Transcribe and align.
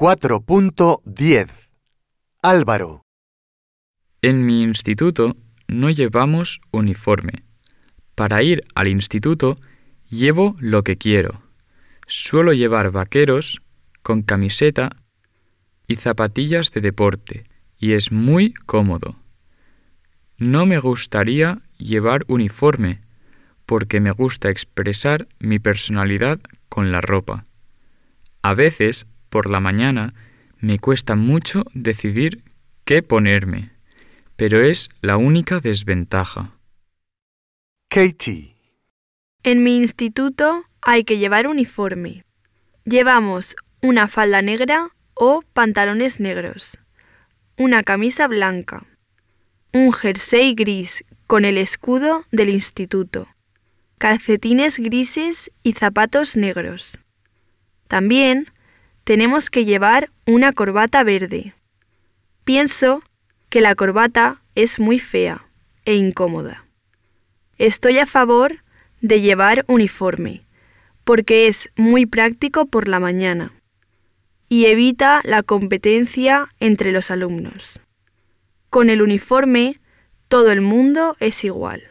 4.10 0.00 1.50
Álvaro, 2.42 3.04
En 4.22 4.46
mi 4.46 4.62
instituto 4.62 5.36
no 5.68 5.90
llevamos 5.90 6.62
uniforme. 6.70 7.44
Para 8.14 8.42
ir 8.42 8.64
al 8.74 8.88
instituto 8.88 9.58
llevo 10.08 10.56
lo 10.58 10.84
que 10.84 10.96
quiero. 10.96 11.42
Suelo 12.06 12.54
llevar 12.54 12.92
vaqueros 12.92 13.60
con 14.02 14.22
camiseta 14.22 14.88
y 15.86 15.96
zapatillas 15.96 16.70
de 16.70 16.80
deporte 16.80 17.44
y 17.76 17.92
es 17.92 18.10
muy 18.10 18.54
cómodo. 18.54 19.16
No 20.38 20.64
me 20.64 20.78
gustaría 20.78 21.58
llevar 21.76 22.24
uniforme 22.26 23.02
porque 23.66 24.00
me 24.00 24.12
gusta 24.12 24.48
expresar 24.48 25.28
mi 25.40 25.58
personalidad 25.58 26.40
con 26.70 26.90
la 26.90 27.02
ropa. 27.02 27.44
A 28.40 28.54
veces, 28.54 29.06
por 29.30 29.48
la 29.48 29.60
mañana, 29.60 30.12
me 30.58 30.78
cuesta 30.78 31.14
mucho 31.14 31.64
decidir 31.72 32.44
qué 32.84 33.02
ponerme, 33.02 33.70
pero 34.36 34.62
es 34.62 34.90
la 35.00 35.16
única 35.16 35.60
desventaja. 35.60 36.58
Katie, 37.88 38.54
En 39.42 39.62
mi 39.62 39.76
instituto 39.76 40.64
hay 40.82 41.04
que 41.04 41.18
llevar 41.18 41.46
uniforme. 41.46 42.24
Llevamos 42.84 43.56
una 43.82 44.08
falda 44.08 44.42
negra 44.42 44.90
o 45.14 45.42
pantalones 45.52 46.20
negros, 46.20 46.78
una 47.56 47.82
camisa 47.82 48.26
blanca, 48.28 48.86
un 49.72 49.92
jersey 49.92 50.54
gris 50.54 51.04
con 51.26 51.44
el 51.44 51.58
escudo 51.58 52.24
del 52.32 52.50
instituto, 52.50 53.28
calcetines 53.98 54.78
grises 54.78 55.50
y 55.62 55.72
zapatos 55.72 56.36
negros. 56.36 56.98
También 57.88 58.50
tenemos 59.10 59.50
que 59.50 59.64
llevar 59.64 60.08
una 60.24 60.52
corbata 60.52 61.02
verde. 61.02 61.52
Pienso 62.44 63.02
que 63.48 63.60
la 63.60 63.74
corbata 63.74 64.40
es 64.54 64.78
muy 64.78 65.00
fea 65.00 65.48
e 65.84 65.96
incómoda. 65.96 66.64
Estoy 67.58 67.98
a 67.98 68.06
favor 68.06 68.58
de 69.00 69.20
llevar 69.20 69.64
uniforme, 69.66 70.46
porque 71.02 71.48
es 71.48 71.70
muy 71.74 72.06
práctico 72.06 72.66
por 72.66 72.86
la 72.86 73.00
mañana 73.00 73.52
y 74.48 74.66
evita 74.66 75.22
la 75.24 75.42
competencia 75.42 76.48
entre 76.60 76.92
los 76.92 77.10
alumnos. 77.10 77.80
Con 78.68 78.90
el 78.90 79.02
uniforme, 79.02 79.80
todo 80.28 80.52
el 80.52 80.60
mundo 80.60 81.16
es 81.18 81.42
igual. 81.42 81.89